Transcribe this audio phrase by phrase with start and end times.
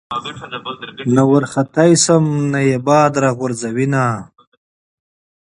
[1.15, 4.05] نه ورختی شم نه ئې باد را غورځوېنه